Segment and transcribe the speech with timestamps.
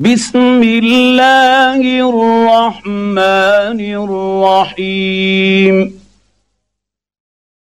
[0.00, 5.76] بسم الله الرحمن الرحيم.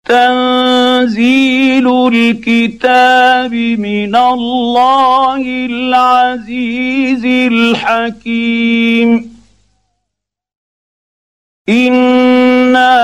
[0.08, 9.10] تنزيل الكتاب من الله العزيز الحكيم.
[11.70, 12.96] إنا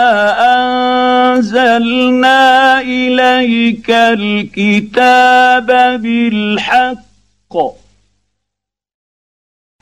[1.36, 5.68] أنزلنا إليك الكتاب
[6.02, 7.07] بالحق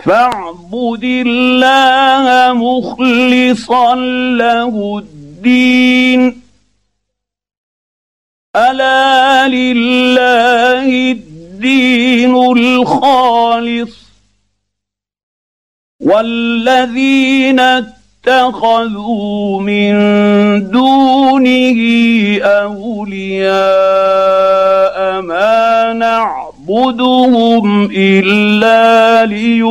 [0.05, 3.95] فاعبد الله مخلصا
[4.35, 6.41] له الدين.
[8.55, 14.05] ألا لله الدين الخالص.
[16.01, 19.93] والذين اتخذوا من
[20.71, 21.79] دونه
[22.41, 23.51] أولياء
[25.21, 25.93] ما
[26.69, 29.65] نعبدهم إلا ليقربونا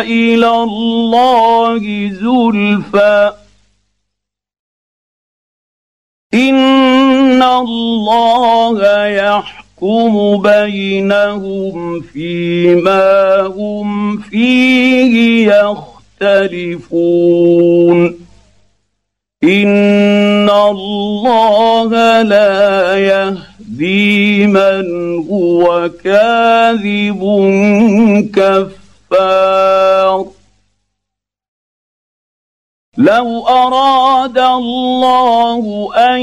[0.00, 3.32] إلى الله زلفى.
[6.34, 15.46] إن الله يحكم بينهم فيما هم فيه
[16.20, 17.00] يختلفون.
[19.44, 23.49] إن الله لا يهدي
[24.46, 27.20] من هو كاذب
[28.34, 30.26] كفار
[32.98, 36.20] لو اراد الله ان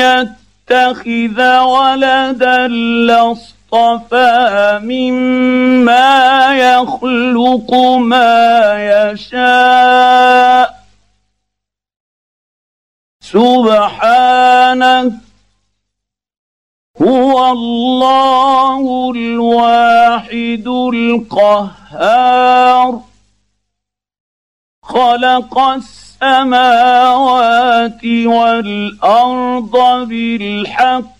[0.00, 2.68] يتخذ ولدا
[3.06, 8.74] لاصطفى مما يخلق ما
[9.12, 10.84] يشاء
[13.20, 15.12] سبحانه
[17.04, 22.34] هو الله الواحد القهار.
[24.82, 25.58] خلق
[26.22, 27.24] السماوات
[28.04, 29.76] والأرض
[30.08, 31.14] بالحق.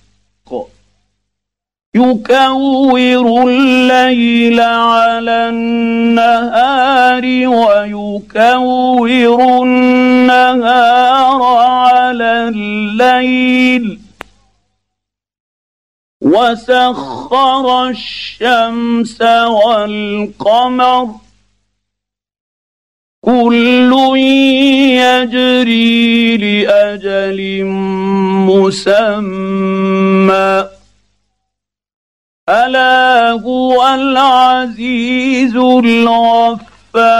[1.95, 9.09] يكور الليل على النهار ويكور
[9.63, 14.04] النهار على الليل.
[16.25, 21.09] وسخر الشمس والقمر
[23.25, 23.93] كل
[25.05, 27.65] يجري لأجل
[28.49, 29.45] مسمى.
[32.49, 37.15] ألا هو العزيز الغفار.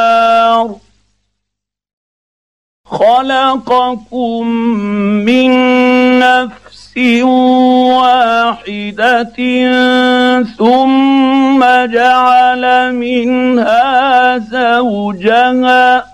[2.87, 4.47] خلقكم
[5.27, 5.51] من
[6.19, 6.64] نفس
[7.99, 9.37] واحدة
[10.59, 16.07] ثم جعل منها زوجها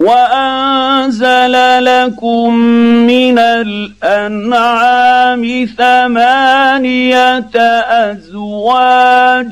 [0.00, 2.54] وأنزل لكم
[3.06, 5.42] من الأنعام
[5.78, 7.56] ثمانية
[8.10, 9.48] أزواج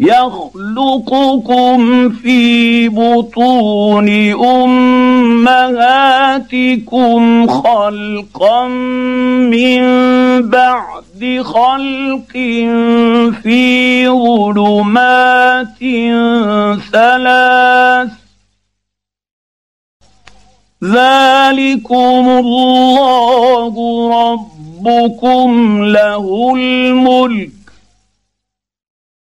[0.00, 1.78] يخلقكم
[2.10, 4.08] في بطون
[4.44, 5.86] أمهاتكم
[7.46, 8.68] خلقا
[9.48, 9.82] من
[10.50, 12.32] بعد خلق
[13.42, 15.78] في ظلمات
[16.92, 18.10] ثلاث.
[20.84, 23.74] ذلكم الله
[24.22, 27.59] ربكم له الملك.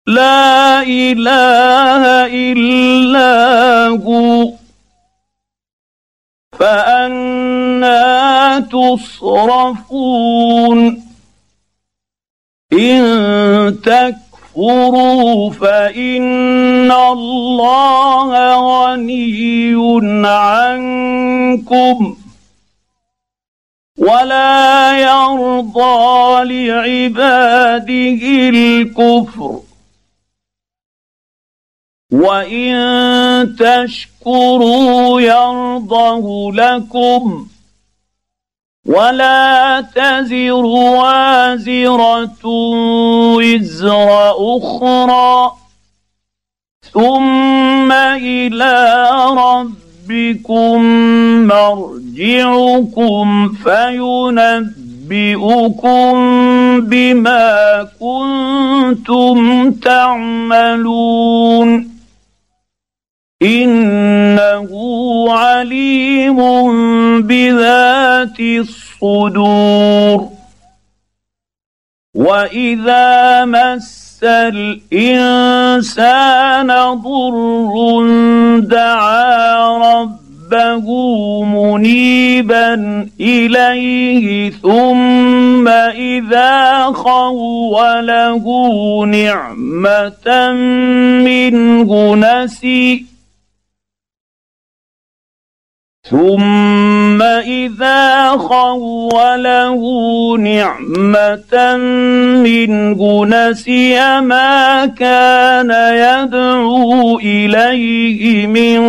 [0.08, 4.52] لا إله إلا هو.
[6.60, 11.04] فأنا تصرفون.
[12.74, 19.76] إن تكفروا فإن الله غني
[20.28, 22.18] عنكم.
[23.98, 29.60] ولا يرضى لعباده الكفر.
[32.18, 37.48] وان تشكروا يرضه لكم
[38.86, 42.46] ولا تزر وازره
[43.36, 45.52] وزر أخرى
[46.94, 49.00] ثم إلى
[49.38, 50.82] ربكم
[51.48, 53.28] مرجعكم
[53.64, 55.08] فينبئكم
[56.82, 61.18] بما كنتم تعملون
[63.42, 64.70] إنه
[65.30, 66.38] عليم
[67.22, 70.30] بذات الصدور.
[72.16, 75.88] وإذا مس الإنسان
[76.94, 77.74] ضر
[78.60, 80.88] دعا ربه
[81.44, 82.74] منيبا
[83.20, 88.46] إليه ثم إذا خوله
[89.06, 90.52] نعمة
[91.24, 93.17] منه نسي.
[96.10, 99.82] ثم إذا خوله
[100.38, 101.76] نعمة
[102.44, 108.80] منه نسي ما كان يدعو إليه من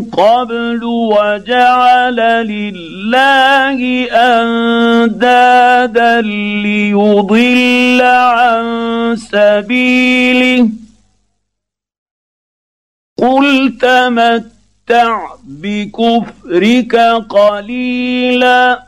[0.00, 2.16] قبل وجعل
[2.46, 3.78] لله
[4.12, 5.40] أندادا
[6.20, 10.68] ليضل عن سبيله.
[13.18, 14.57] قل تمت
[14.88, 16.96] تمتع بكفرك
[17.28, 18.82] قليلا.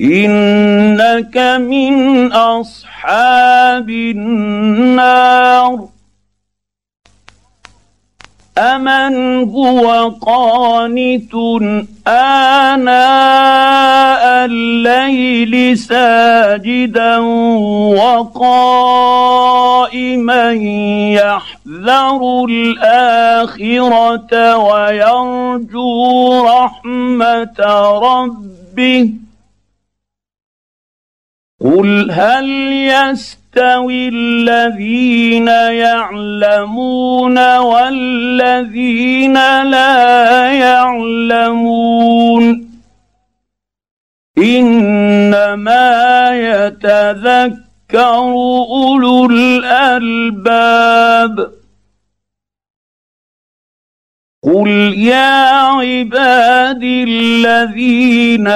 [0.00, 5.88] إنك من أصحاب النار.
[8.58, 11.34] امن هو قانت
[12.08, 12.84] اناء
[14.44, 17.18] الليل ساجدا
[17.98, 19.42] وقائما
[21.12, 27.56] يحذر الاخره ويرجو رحمه
[28.02, 29.10] ربه
[31.60, 42.42] قل هل يستوي الذين يعلمون والذين لا يعلمون.
[44.38, 45.90] إنما
[46.36, 47.56] يتذكر
[47.94, 50.86] أولو الألباب.
[54.44, 54.68] قل
[54.98, 58.48] يا عبادي الذين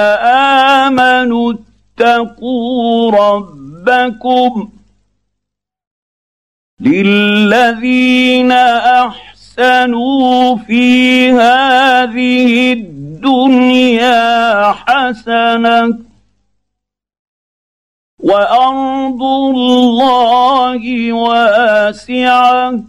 [0.83, 4.69] امنوا اتقوا ربكم
[6.81, 15.99] للذين احسنوا في هذه الدنيا حسنه
[18.19, 22.83] وارض الله واسعه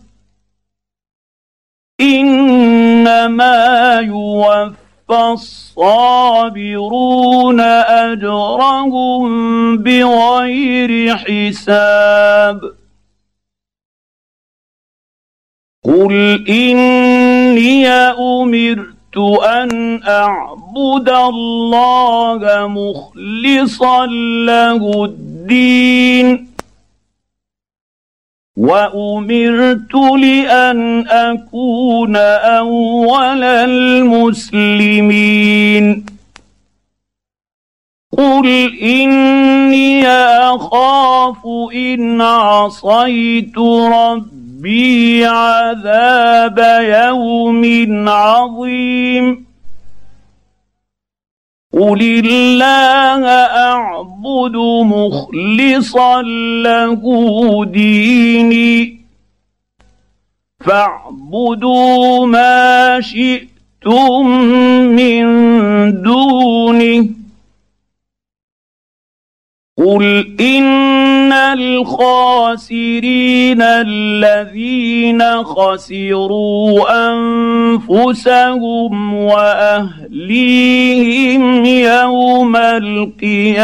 [2.01, 4.73] انما يوفى
[5.33, 6.81] الصابرون
[7.61, 9.29] اجرهم
[9.79, 12.82] بغير حساب
[15.85, 24.07] قل اني امرت ان اعبد الله مخلصا
[24.47, 26.49] له الدين
[28.57, 33.43] وامرت لأن اكون اول
[34.25, 35.27] المسلمين
[38.19, 38.47] قل
[38.83, 44.42] اني اخاف ان عصيت ربي
[45.27, 47.63] عذاب يوم
[48.09, 49.53] عظيم.
[51.73, 53.25] قل الله
[53.69, 56.23] اعبد مخلصا
[56.63, 57.03] له
[57.65, 58.99] ديني
[60.61, 64.27] فاعبدوا ما شئتم
[64.97, 65.23] من
[66.03, 67.22] دونه
[69.83, 71.33] قل ان
[71.63, 72.83] الخاسرين
[73.63, 78.35] الذين خسروا انفسهم
[79.15, 80.65] واهليهم
[81.65, 83.63] يوم القيامه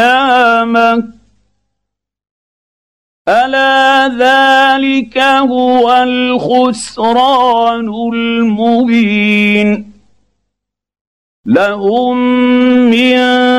[3.27, 9.91] الا ذلك هو الخسران المبين
[11.45, 12.17] لهم
[12.89, 13.58] من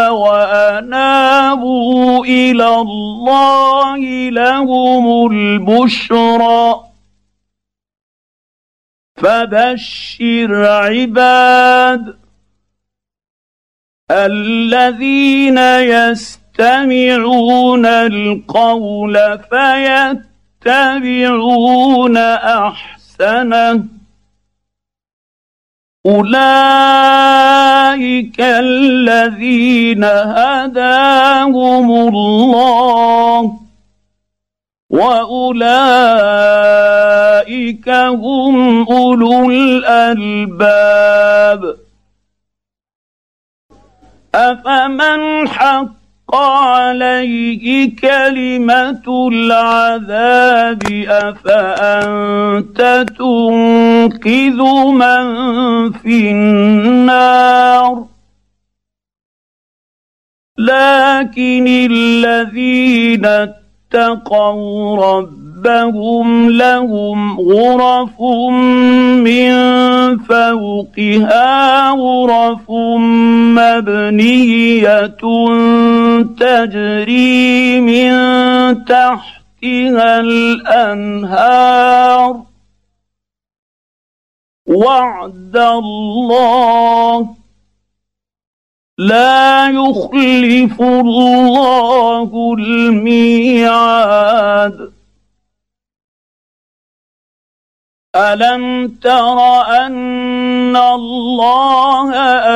[0.09, 1.45] وانابوا
[2.25, 6.83] إلى الله لهم البشرى
[9.15, 12.17] فبشر عباد
[14.11, 15.57] الذين
[15.97, 17.05] يستمعون
[17.85, 20.36] القول فيتبعون
[20.67, 23.85] يتبعون أحسنه.
[26.05, 26.41] أولئك
[28.41, 33.59] الذين هداهم الله.
[34.89, 35.89] وأولئك
[37.89, 40.67] هم أولو الألباب.
[44.35, 45.96] أفمن حق
[46.33, 52.81] عليه كلمة العذاب أفأنت
[53.17, 55.25] تنقذ من
[55.91, 58.05] في النار؟
[60.57, 65.46] لكن الذين اتقوا ربهم
[66.49, 68.21] لهم غرف
[69.23, 69.53] من
[70.17, 72.71] فوقها غرف
[73.57, 75.05] مبنيه
[76.39, 78.13] تجري من
[78.85, 81.67] تحتها الانهار
[84.67, 87.29] وعد الله
[88.97, 94.17] لا يخلف الله الميعاد
[98.17, 99.39] الم تر
[99.85, 102.15] ان الله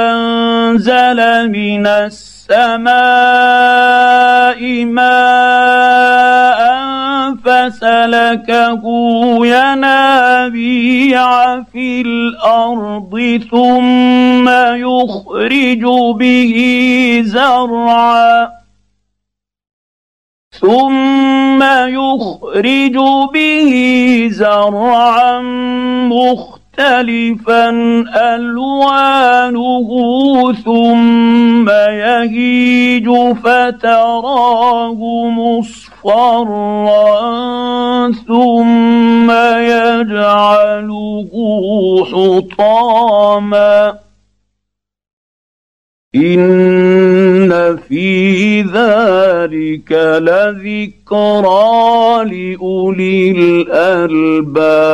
[0.10, 2.91] انزل من السماء
[4.86, 6.62] ماء
[7.46, 8.84] فسلكه
[9.46, 11.30] ينابيع
[11.63, 15.84] في الأرض ثم يخرج
[16.20, 16.56] به
[17.25, 18.50] زرعا
[20.60, 21.30] ثم
[21.88, 22.98] يخرج
[23.34, 23.72] به
[24.31, 25.41] زرعا
[26.08, 27.70] مختلفا
[28.36, 29.89] ألوانه
[30.53, 33.10] ثم يهيج
[33.43, 36.91] فتراه مصفرا
[38.27, 39.31] ثم
[39.62, 41.31] يجعله
[42.12, 43.93] حطاما
[46.15, 49.91] ان في ذلك
[50.22, 51.65] لذكرى
[52.25, 53.32] لاولي
[54.12, 54.91] الالباب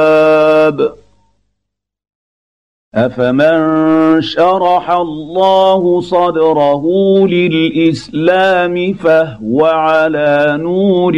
[2.96, 6.84] افمن شرح الله صدره
[7.28, 11.14] للاسلام فهو على نور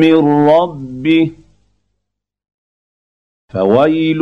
[0.00, 1.30] من ربه
[3.52, 4.18] فويل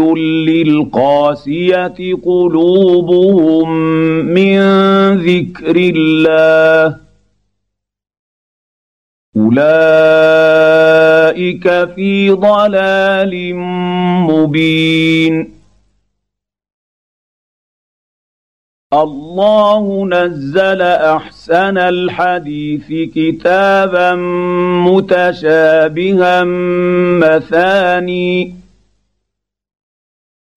[0.46, 3.68] للقاسية قلوبهم
[4.24, 4.60] من
[5.16, 6.96] ذكر الله.
[9.36, 9.64] أولئك
[11.94, 13.54] في ضلال
[14.30, 15.60] مبين.
[18.92, 24.14] الله نزل أحسن الحديث كتابا
[24.86, 26.44] متشابها
[27.22, 28.59] مثاني.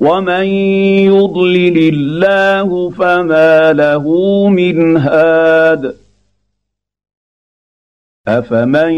[0.00, 0.44] ومن
[1.12, 4.04] يضلل الله فما له
[4.48, 5.96] من هاد
[8.28, 8.92] افمن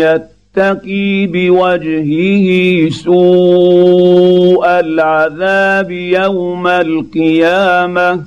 [0.00, 2.46] يتقي بوجهه
[2.90, 8.24] سوء العذاب يوم القيامه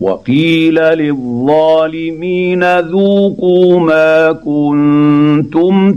[0.00, 5.96] وقيل للظالمين ذوقوا ما كنتم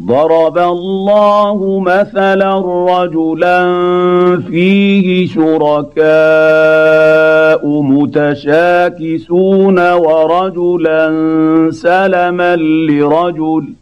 [0.00, 2.58] ضرب الله مثلا
[2.88, 3.60] رجلا
[4.48, 6.02] فيه شركاء
[7.82, 11.10] متشاكسون ورجلا
[11.70, 13.74] سلما لرجل.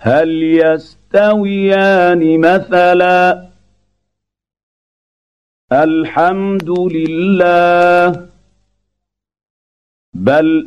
[0.00, 3.48] هل يستويان مثلا؟
[5.72, 8.28] الحمد لله.
[10.14, 10.66] بل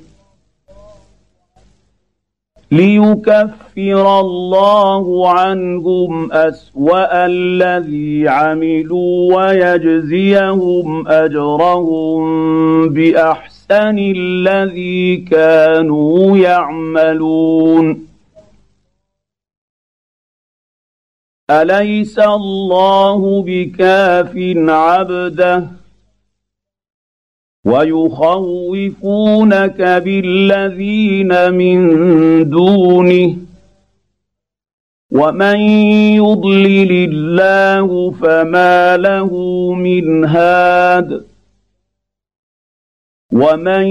[2.71, 12.23] ليكفر الله عنهم أسوأ الذي عملوا ويجزيهم أجرهم
[12.89, 18.07] بأحسن الذي كانوا يعملون.
[21.49, 24.35] أليس الله بكاف
[24.69, 25.80] عبده؟
[27.65, 29.41] ويخوفونك
[29.81, 31.79] بالذين من
[32.49, 33.35] دونه
[35.11, 35.59] ومن
[36.15, 39.29] يضلل الله فما له
[39.73, 41.25] من هاد
[43.33, 43.83] ومن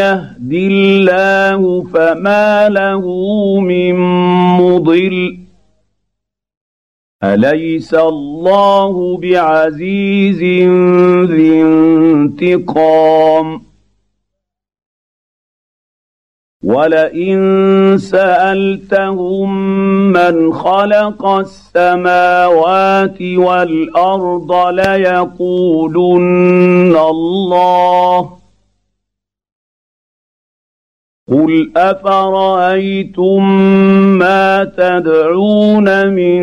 [0.00, 3.04] يهد الله فما له
[3.60, 3.94] من
[4.60, 5.39] مضل
[7.24, 10.42] أليس الله بعزيز
[11.30, 13.60] ذي انتقام؟
[16.64, 17.38] ولئن
[17.98, 19.72] سألتهم
[20.12, 26.16] من خلق السماوات والأرض ليقولن
[26.96, 28.39] الله.
[31.30, 33.42] قل افرايتم
[34.18, 36.40] ما تدعون من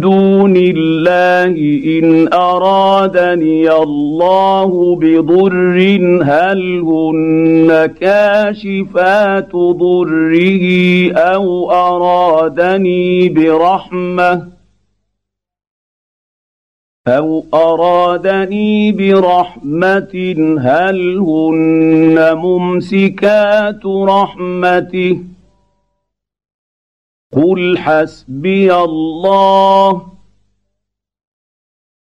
[0.00, 1.54] دون الله
[2.00, 5.78] ان ارادني الله بضر
[6.22, 10.64] هل هن كاشفات ضره
[11.12, 14.53] أو ارادني برحمه
[17.08, 25.18] أو أرادني برحمة هل هن ممسكات رحمته
[27.32, 30.06] قل حسبي الله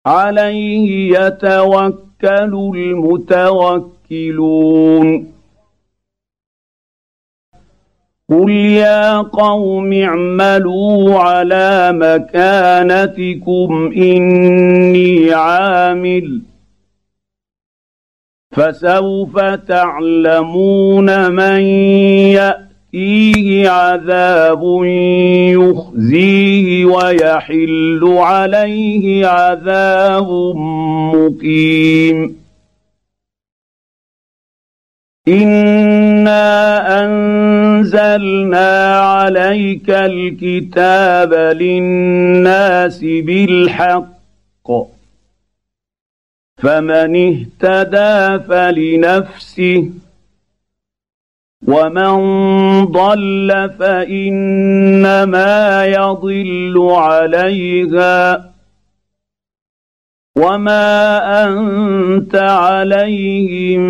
[0.06, 4.14] عليه يتوكل المتوكلون
[8.30, 16.42] قل يا قوم اعملوا على مكانتكم اني عامل
[18.52, 21.60] فسوف تعلمون من
[22.32, 24.62] ياتيه عذاب
[25.52, 30.28] يخزيه ويحل عليه عذاب
[31.14, 32.43] مقيم
[35.28, 44.04] انا انزلنا عليك الكتاب للناس بالحق
[46.58, 49.90] فمن اهتدى فلنفسه
[51.68, 52.14] ومن
[52.84, 55.54] ضل فانما
[55.86, 58.53] يضل عليها
[60.36, 63.82] وما انت عليهم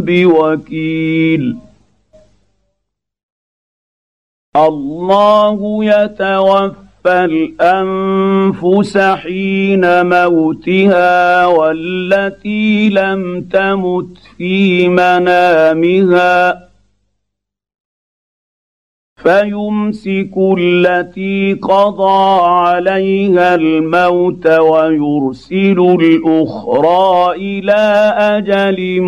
[0.00, 1.56] بوكيل.
[4.56, 16.71] الله يتوفى الانفس حين موتها والتي لم تمت في منامها.
[19.22, 29.02] فيمسك التي قضى عليها الموت ويرسل الأخرى إلى أجل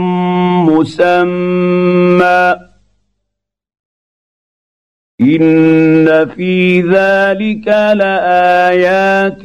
[0.71, 2.57] مسمى.
[5.21, 9.45] إن في ذلك لآيات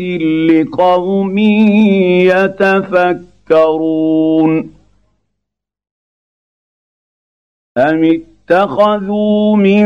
[0.50, 1.38] لقوم
[3.48, 4.74] يتفكرون.
[7.78, 9.86] أم اتخذوا من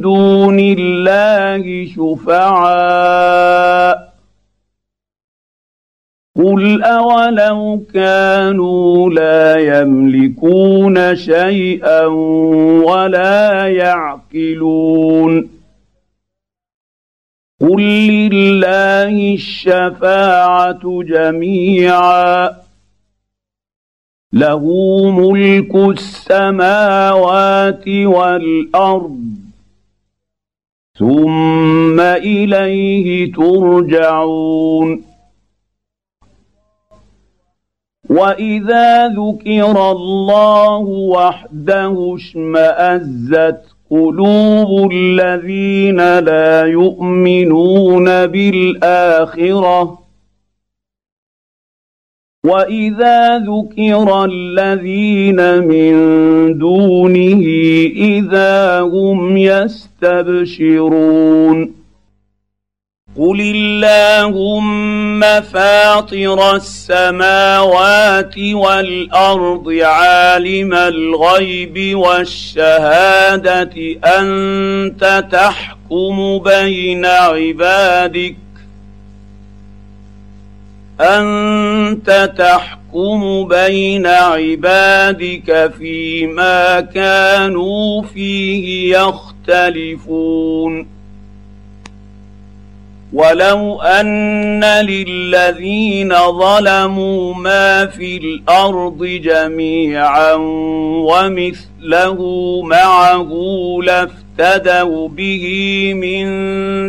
[0.00, 4.08] دون الله شفعاء.
[6.36, 12.04] قل أولو كانوا لا يملكون شيئا
[12.84, 15.48] ولا يعقلون.
[17.60, 17.82] قل
[18.32, 22.67] لله الشفاعة جميعا.
[24.32, 24.64] له
[25.10, 29.18] ملك السماوات والأرض.
[30.98, 35.02] ثم إليه ترجعون.
[38.10, 43.60] وإذا ذكر الله وحده اشمأزت
[43.90, 49.98] قلوب الذين لا يؤمنون بالآخرة.
[52.48, 55.94] واذا ذكر الذين من
[56.58, 57.42] دونه
[57.96, 60.98] اذا هم يستبشرون
[63.18, 73.72] قل اللهم فاطر السماوات والارض عالم الغيب والشهاده
[74.04, 78.47] انت تحكم بين عبادك
[81.00, 90.97] أنت تحكم بين عبادك فيما كانوا فيه يختلفون.
[93.12, 100.34] ولو ان للذين ظلموا ما في الأرض جميعا
[101.08, 102.18] ومثله
[102.62, 103.30] معه
[103.82, 105.44] لافتدوا به
[105.94, 106.26] من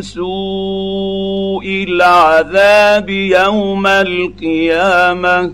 [0.02, 5.54] سوء العذاب يوم القيامه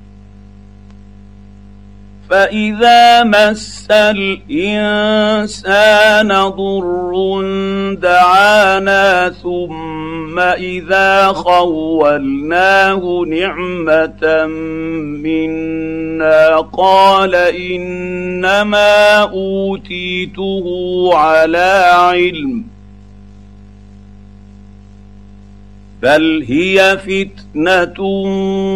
[2.31, 5.47] فإذا مس الإنسان
[6.49, 7.11] ضر
[7.93, 14.45] دعانا ثم إذا خولناه نعمة
[15.23, 20.65] منا قال إنما أوتيته
[21.13, 22.70] على علم
[26.01, 28.03] بل هي فتنه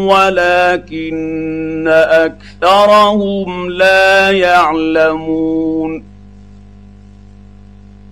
[0.07, 6.03] ولكن اكثرهم لا يعلمون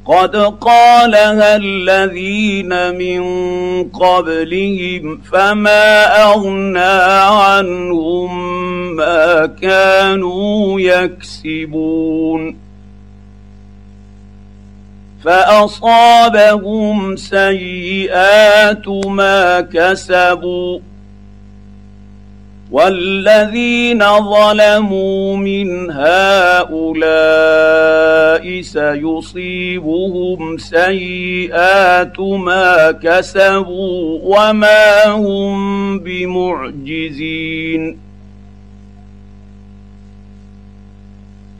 [0.05, 3.23] قد قالها الذين من
[3.89, 8.55] قبلهم فما اغنى عنهم
[8.95, 12.62] ما كانوا يكسبون
[15.23, 20.79] فأصابهم سيئات ما كسبوا
[22.71, 26.73] والذين ظلموا من هؤلاء
[28.61, 37.33] سيصيبهم سيئات ما كسبوا وما هم بمعجزين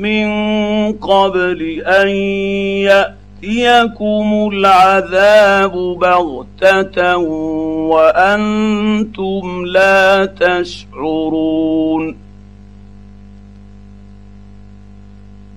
[0.00, 0.28] من
[0.92, 2.08] قبل أن
[3.48, 7.16] يأتيكم العذاب بغتة
[7.86, 12.16] وأنتم لا تشعرون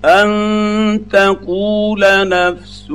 [0.05, 2.89] أن تقول نفس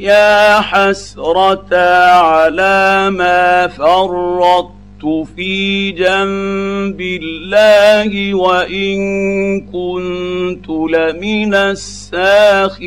[0.00, 1.76] يا حسرة
[2.10, 8.96] على ما فرطت في جنب الله وإن
[9.60, 12.84] كنت لمن الساخرين.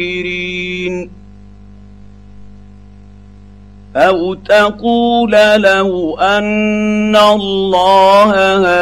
[3.95, 8.31] أو تقول لو أن الله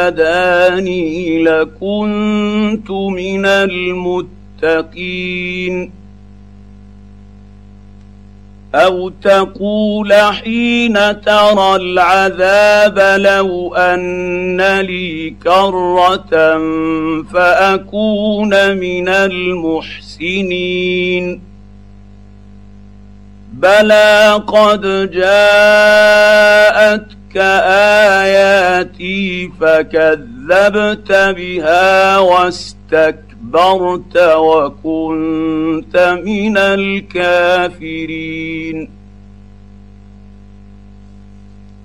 [0.06, 4.36] هداني لكنت من المتقين.
[4.62, 6.05] المتقين
[8.76, 16.26] أو تقول حين ترى العذاب لو ان لي كره
[17.32, 20.66] فاكون من المحسنين
[23.52, 26.36] بلى قد جاءتك
[28.16, 33.25] اياتي فكذبت بها واستكبرت
[33.56, 37.96] استكبرت وكنت من الكافرين.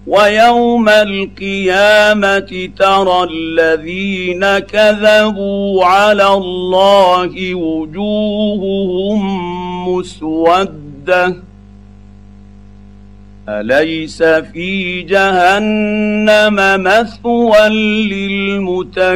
[0.07, 9.21] ويوم القيامة ترى الذين كذبوا على الله وجوههم
[9.89, 11.35] مسودة.
[13.49, 17.69] أليس في جهنم مثوى
[18.11, 19.11] للمتكبرين؟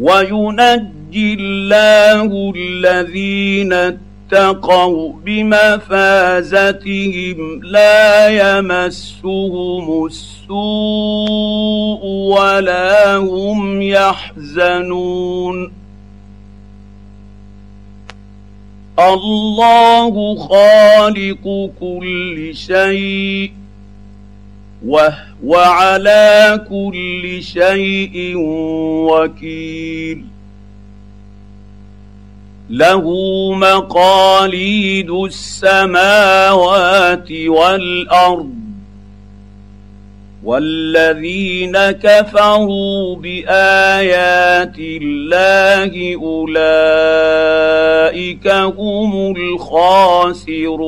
[0.00, 3.98] وينجي الله الذين
[4.32, 6.60] اتقوا بمفازتهم
[7.64, 15.72] لا يمسهم السوء ولا هم يحزنون
[18.98, 23.57] الله خالق كل شيء
[24.86, 28.34] وهو على كل شيء
[29.10, 30.24] وكيل.
[32.70, 33.04] له
[33.54, 36.52] مقاليد السماوات
[37.32, 38.54] والأرض
[40.44, 47.58] والذين كفروا بآيات الله أولئك
[48.48, 50.78] هم الخاسرون.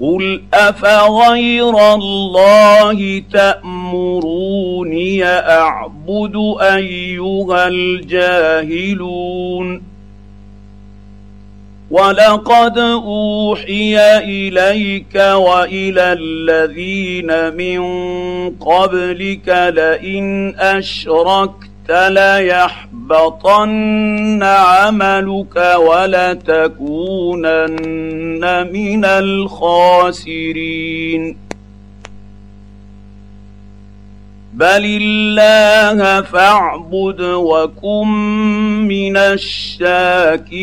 [0.00, 9.18] قل افغير الله تامروني اعبد ايها الجاهلون
[11.90, 17.80] ولقد اوحي اليك والى الذين من
[18.50, 21.67] قبلك لئن اشركت
[23.10, 23.62] ليحبطن
[24.42, 27.12] عملك ولتكونن
[28.72, 30.68] من الخاسرين
[34.54, 38.08] بل الله فاعبد وكن
[38.88, 40.58] من الشاكرين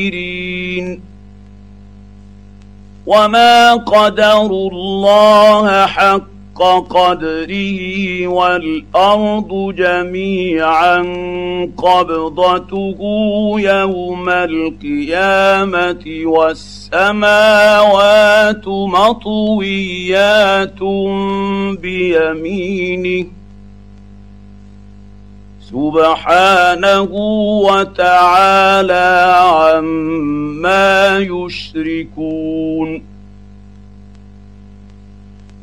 [3.05, 10.97] وما قدروا الله حق حق قدره والأرض جميعا
[11.77, 12.97] قبضته
[13.59, 17.47] يوم القيامة والسماوات
[18.67, 19.59] مطويات
[21.81, 23.25] بيمينه
[25.71, 27.11] سبحانه
[27.67, 33.14] وتعالى عما يشركون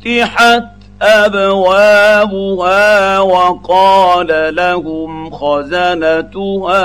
[0.00, 0.64] فتحت
[1.02, 6.82] أبوابها وقال لهم خزنتها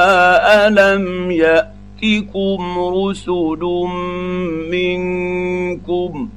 [0.68, 3.60] ألم يأتكم رسل
[4.72, 6.30] منكم؟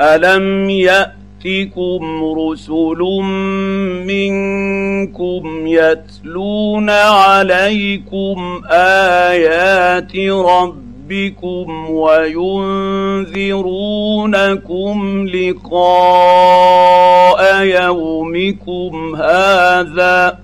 [0.00, 2.98] ألم يأتكم رسل
[4.06, 13.26] منكم يتلون عليكم آيات ربكم؟ ربكم وينذرونكم
[15.26, 15.82] لقاء
[17.62, 20.38] يومكم هذا.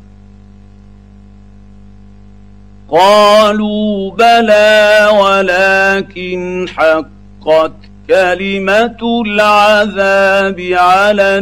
[2.90, 7.72] قالوا بلى ولكن حقت
[8.08, 11.38] كلمة العذاب على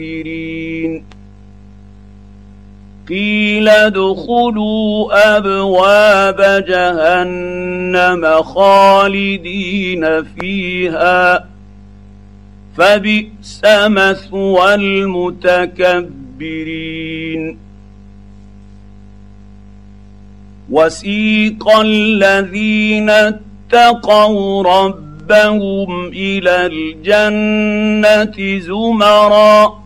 [0.00, 1.15] الكافرين.
[3.08, 11.44] قيل ادخلوا أبواب جهنم خالدين فيها.
[12.78, 17.58] فبئس مثوى المتكبرين.
[20.70, 29.85] وسيق الذين اتقوا ربهم إلى الجنة زمرًا.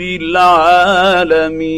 [0.00, 1.68] العالمين.